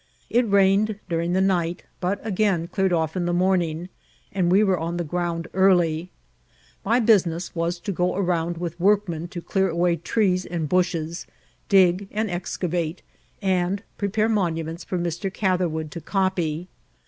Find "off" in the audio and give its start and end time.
2.91-3.15